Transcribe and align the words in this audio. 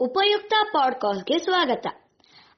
ಉಪಯುಕ್ತ 0.00 0.54
ಪಾಡ್ಕಾಸ್ಟ್ಗೆ 0.72 1.38
ಸ್ವಾಗತ. 1.38 1.86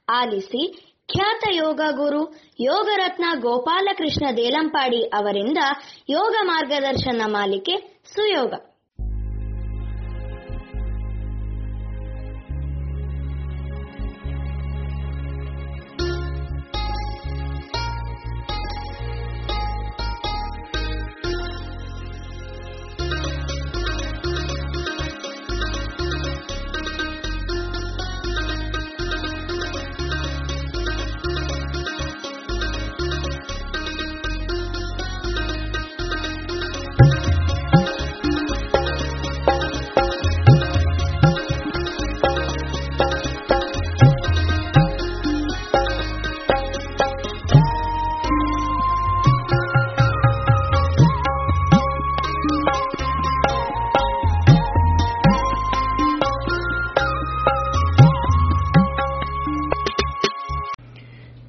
ಆಲಿಸಿ 0.09 0.93
ಖ್ಯಾತ 1.13 1.45
ಯೋಗ 1.53 1.81
ಗುರು 1.91 2.23
ಯೋಗರತ್ನ 2.61 3.25
ಗೋಪಾಲಕೃಷ್ಣ 3.41 4.37
ದೇಲಂಪಾಡಿ 4.37 5.03
ಅವರಿಂದ 5.03 5.59
ಯೋಗ 6.11 6.35
ಮಾರ್ಗದರ್ಶನ 6.43 7.23
ಮಾಲಿಕೆ 7.27 8.03
ಸುಯೋಗ. 8.05 8.70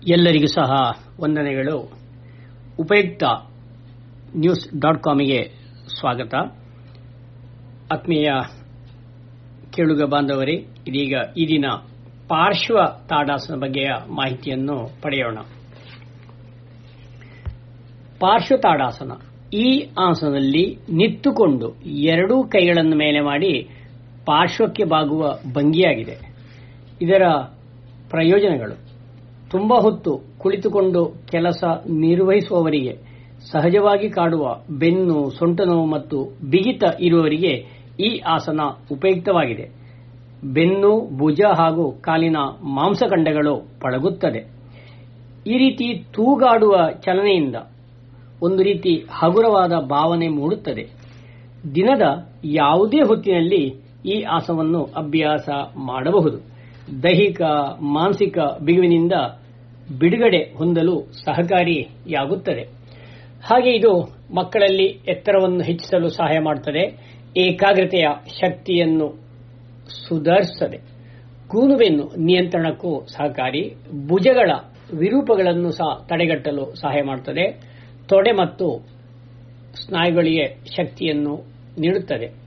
ಎಲ್ಲರಿಗೂ 0.08 0.48
ಸಹ 0.48 0.72
ವಂದನೆಗಳು. 1.24 1.92
ಉಪಯುಕ್ತ 2.80 3.24
ನ್ಯೂಸ್ 4.36 4.82
ಡಾಟ್ 4.82 5.04
ಕಾಮಿಗೆ 5.04 5.44
ಸ್ವಾಗತ. 6.00 6.34
ಆತ್ಮೀಯ 7.94 8.30
ಕೇಳುಗ 9.72 10.04
ಬಾಂಧವರೇ, 10.04 10.54
ಇದೀಗ 10.88 11.14
ಈ 11.38 11.48
ದಿನ 11.48 11.66
ಪಾರ್ಶ್ವ 12.28 12.80
ತಾಡಾಸನ 13.10 13.56
ಬಗ್ಗೆಯ 13.56 13.90
ಮಾಹಿತಿಯನ್ನು 14.10 15.02
ಪಡೆಯೋಣ. 15.02 15.38
ಪಾರ್ಶ್ವ 18.20 18.58
ತಾಡಾಸನ. 18.58 19.12
ಈ 19.54 19.90
ಆಸನದಲ್ಲಿ 20.00 20.78
ನಿಂತುಕೊಂಡು 20.90 21.82
ಎರಡೂ 21.82 22.44
ಕೈಗಳನ್ನು 22.44 22.96
ಮೇಲೆ 22.96 23.20
ಮಾಡಿ 23.20 23.64
ಪಾರ್ಶ್ವಕ್ಕೆ 24.26 24.84
ಬಾಗುವ 24.84 25.40
ಭಂಗಿಯಾಗಿದೆ. 25.54 26.34
ಇದರ 27.02 27.22
ಪ್ರಯೋಜನಗಳು. 28.10 28.81
ತುಂಬಾ 29.52 29.82
ಹೊತ್ತು 29.82 30.22
ಕುಳಿತುಕೊಂಡು 30.38 31.14
ಕೆಲಸ 31.32 31.64
ನಿರ್ವಹಿಸುವವರಿಗೆ, 31.90 32.94
ಸಹಜವಾಗಿ 33.52 34.10
ಕಾಡುವ 34.10 34.56
ಬೆನ್ನು 34.80 35.30
ಸೊಂಟ 35.30 35.62
ನೋವು 35.62 35.86
ಮತ್ತು 35.86 36.24
ಬಿಗಿತ 36.50 36.84
ಇರುವವರಿಗೆ 37.00 37.82
ಈ 38.00 38.20
ಆಸನ 38.20 38.60
ಉಪಯುಕ್ತವಾಗಿದೆ. 38.92 39.70
ಬೆನ್ನು, 40.54 41.18
ಭುಜ 41.18 41.42
ಹಾಗೂ 41.58 41.92
ಕಾಲಿನ 41.92 42.38
ಮಾಂಸಖಂಡಗಳು 42.64 43.68
ಪಳಗುತ್ತದೆ. 43.82 44.40
ಈ 45.48 45.58
ರೀತಿ 45.58 46.06
ತೂಗಾಡುವ 46.14 46.92
ಚಲನೆಯಿಂದ 46.92 47.56
ಒಂದು 48.42 48.64
ರೀತಿ 48.64 49.06
ಹಗುರವಾದ 49.12 49.72
ಭಾವನೆ 49.72 50.28
ಮೂಡುತ್ತದೆ. 50.28 50.84
ದಿನದ 51.76 52.02
ಯಾವುದೇ 52.46 52.98
ಹೊತ್ತಿನಲ್ಲಿ 52.98 53.64
ಈ 54.06 54.22
ಆಸನವನ್ನು 54.22 54.84
ಅಭ್ಯಾಸ 54.84 55.50
ಮಾಡಬಹುದು. 55.78 56.52
ದೈಹಿಕ, 57.04 57.42
ಮಾನಸಿಕ 57.82 58.38
ಬಿಗುವಿನಿಂದ 58.66 59.12
ಬಿಡುಗಡೆ 60.00 60.58
ಹೊಂದಲು 60.58 61.02
ಸಹಕಾರಿಯಾಗುತ್ತದೆ. 61.26 62.62
ಹಾಗೆ 63.44 63.72
ಇದು 63.78 64.16
ಮಕ್ಕಳಲ್ಲಿ 64.36 64.86
ಎತ್ತರವನ್ನು 64.86 65.64
ಹೆಚ್ಚಿಸಲು 65.64 66.10
ಸಹಾಯ 66.10 66.40
ಮಾಡುತ್ತದೆ 66.40 66.84
ಏಕಾಗ್ರತೆಯ 67.38 68.08
ಶಕ್ತಿಯನ್ನು 68.28 69.08
ಸುಧಾರಿಸುತ್ತದೆ. 70.08 70.78
ಕೂನುವೆನ್ನು 71.48 72.26
ನಿಯಂತ್ರಣಕ್ಕೂ 72.26 73.06
ಸಹಕಾರಿ, 73.06 73.76
ಭುಜಗಳ 74.08 74.52
ವಿರೂಪಗಳನ್ನು 74.98 75.72
ಸಹ 75.72 76.06
ತಡೆಗಟ್ಟಲು 76.06 76.76
ಸಹಾಯ 76.76 77.02
ಮಾಡುತ್ತದೆ 77.02 77.52
ತೊಡೆ 78.10 78.32
ಮತ್ತು 78.32 78.86
ಸ್ನಾಯುಗಳಿಗೆ 79.86 80.66
ಶಕ್ತಿಯನ್ನು 80.66 81.36
ನೀಡುತ್ತದೆ. 81.80 82.41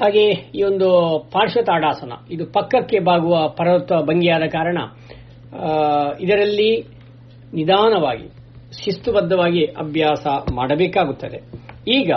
ಹಾಗೆ 0.00 0.24
ಈ 0.30 0.62
ಒಂದು 0.62 0.88
ಪಾರ್ಶ್ವತಾಡಾಸನ, 1.32 2.12
ಇದು 2.30 2.46
ಪಕ್ಕಕ್ಕೆ 2.46 2.98
ಬಾಗುವ 2.98 3.48
ಪರ್ವತ 3.48 3.92
ಭಂಗಿಯಾದ 3.92 4.42
ಕಾರಣ 4.48 4.78
ಇದರಲ್ಲಿ 6.20 6.70
ನಿಧಾನವಾಗಿ, 7.54 8.28
ಶಿಸ್ತುಬದ್ಧವಾಗಿ 8.84 9.64
ಅಭ್ಯಾಸ 9.64 10.26
ಮಾಡಬೇಕಾಗುತ್ತದೆ. 10.54 11.40
ಈಗ 11.90 12.12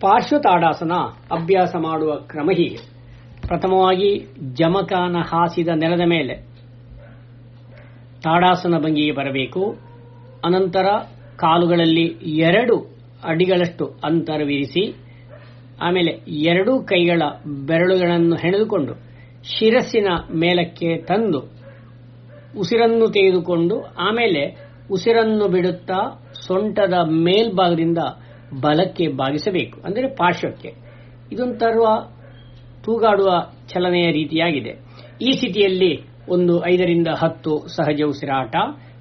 ಪಾರ್ಶ್ವತಾಡಾಸನ 0.00 0.92
ಅಭ್ಯಾಸ 1.30 1.74
ಮಾಡುವ 1.76 2.14
ಕ್ರಮ 2.14 2.50
ಹೀಗೆ. 2.56 2.78
ಪ್ರಥಮವಾಗಿ 3.46 4.26
ಜಮಕಾನ 4.54 5.16
ಹಾಸಿದ 5.16 5.68
ನೆಲದ 5.74 6.02
ಮೇಲೆ 6.06 6.34
ತಾಡಾಸನ 8.22 8.74
ಭಂಗಿಗೆ 8.78 9.12
ಬರಬೇಕು. 9.12 9.62
ಅನಂತರ 10.44 10.86
ಕಾಲುಗಳಲ್ಲಿ 11.36 12.06
ಎರಡು 12.24 12.76
ಅಡಿಗಳಷ್ಟು 13.24 13.84
ಅಂತರವಿರಿಸಿ 14.04 15.09
ಆಮೇಲೆ 15.80 16.10
ಎರಡೂ 16.28 16.82
ಕೈಗಳ 16.82 17.22
ಬೆರಳುಗಳನ್ನು 17.66 18.36
ಹೆಣೆದುಕೊಂಡು 18.36 18.94
ಶಿರಸ್ಸಿನ 19.44 20.06
ಮೇಲಕ್ಕೆ 20.34 20.96
ತಂದು 20.96 21.40
ಉಸಿರನ್ನು 22.58 23.08
ತೆಗೆದುಕೊಂಡು 23.08 23.80
ಆಮೇಲೆ 23.80 24.70
ಉಸಿರನ್ನು 24.90 25.48
ಬಿಡುತ್ತಾ 25.48 26.24
ಸೊಂಟದ 26.46 26.92
ಮೇಲ್ಭಾಗದಿಂದ 27.08 27.98
ಬಲಕ್ಕೆ 28.60 29.08
ಬಾಗಿಸಬೇಕು. 29.08 29.80
ಅಂದರೆ 29.80 30.08
ಪಾರ್ಶ್ವಕ್ಕೆ. 30.08 30.74
ಇದೊಂಥರ 31.32 31.72
ತೂಗಾಡುವ 32.84 33.30
ಚಲನೆಯ 33.68 34.12
ರೀತಿಯಾಗಿದೆ. 34.12 34.70
ಈ 35.22 35.32
ಸ್ಥಿತಿಯಲ್ಲಿ 35.32 36.00
ಒಂದು 36.28 36.66
ಐದರಿಂದ 36.66 37.08
ಹತ್ತು 37.08 37.58
ಸಹಜ 37.76 38.02
ಉಸಿರಾಟ, 38.02 38.56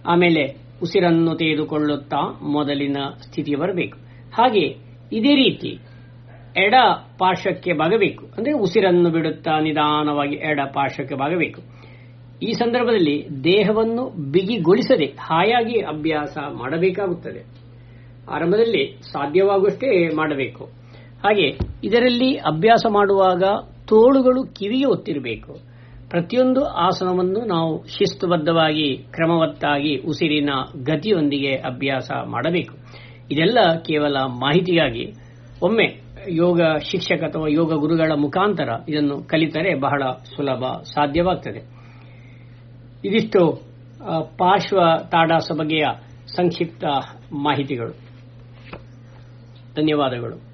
ಆಮೇಲೆ 0.06 0.44
ಉಸಿರನ್ನು 0.82 1.36
ತೆಗೆದುಕೊಳ್ಳುತ್ತಾ 1.36 2.40
ಮೊದಲಿನ 2.42 2.98
ಸ್ಥಿತಿ 3.22 3.56
ಬರಬೇಕು. 3.56 3.98
ಹಾಗೆ 4.32 4.66
ಇದೇ 5.12 5.36
ರೀತಿ 5.36 5.89
ಎಡ 6.58 6.74
ಪಾರ್ಶ್ವಕ್ಕೆ 7.18 7.74
ಬಾಗಬೇಕು. 7.74 8.26
ಅಂದರೆ 8.38 8.54
ಉಸಿರನ್ನು 8.54 9.10
ಬಿಡುತ್ತಾ 9.10 9.60
ನಿಧಾನವಾಗಿ 9.60 10.36
ಎಡ 10.36 10.60
ಪಾರ್ಶ್ವಕ್ಕೆ 10.74 11.16
ಬಾಗಬೇಕು. 11.16 11.62
ಈ 12.44 12.52
ಸಂದರ್ಭದಲ್ಲಿ 12.52 13.28
ದೇಹವನ್ನು 13.44 14.32
ಬಿಗಿಗೊಳಿಸದೆ 14.32 15.06
ಹಾಯಾಗಿ 15.06 15.80
ಅಭ್ಯಾಸ 15.80 16.38
ಮಾಡಬೇಕಾಗುತ್ತದೆ. 16.54 17.70
ಆರಂಭದಲ್ಲಿ 18.32 18.98
ಸಾಧ್ಯವಾಗುವಷ್ಟೇ 19.12 20.08
ಮಾಡಬೇಕು. 20.08 20.66
ಹಾಗೆ 21.24 21.58
ಇದರಲ್ಲಿ 21.84 22.34
ಅಭ್ಯಾಸ 22.34 22.86
ಮಾಡುವಾಗ 22.90 23.44
ತೋಳುಗಳು 23.88 24.54
ಕಿವಿಗೆ 24.54 24.86
ಒತ್ತಿರಬೇಕು. 24.86 25.58
ಪ್ರತಿಯೊಂದು 26.10 26.66
ಆಸನವನ್ನು 26.66 27.46
ನಾವು 27.46 27.86
ಶಿಸ್ತುಬದ್ಧವಾಗಿ, 27.88 28.98
ಕ್ರಮವತ್ತಾಗಿ, 28.98 29.98
ಉಸಿರಿನ 29.98 30.50
ಗತಿಯೊಂದಿಗೆ 30.84 31.56
ಅಭ್ಯಾಸ 31.56 32.12
ಮಾಡಬೇಕು. 32.26 32.76
ಇದೆಲ್ಲ 33.32 33.58
ಕೇವಲ 33.86 34.18
ಮಾಹಿತಿಗಾಗಿ. 34.18 35.14
ಒಮ್ಮೆ 35.62 36.09
ಯೋಗ 36.30 36.62
ಶಿಕ್ಷಕ 36.92 37.24
ಅಥವಾ 37.24 37.48
ಯೋಗ 37.48 37.74
ಗುರುಗಳ 37.74 38.12
ಮುಖಾಂತರ 38.16 38.70
ಇದನ್ನು 38.90 39.24
ಕಲಿತರೆ 39.24 39.80
ಬಹಳ 39.80 40.04
ಸುಲಭ 40.36 40.66
ಸಾಧ್ಯವಾಗ್ತದೆ. 40.82 41.60
ಇದಿಷ್ಟು 43.06 43.62
ಪಾರ್ಶ್ವ 44.38 44.80
ತಾಡಾಸ 45.12 45.52
ಬಗೆಯ 45.58 45.86
ಸಂಕ್ಷಿಪ್ತ 46.36 46.84
ಮಾಹಿತಿಗಳು. 47.34 47.92
ಧನ್ಯವಾದಗಳು. 49.76 50.49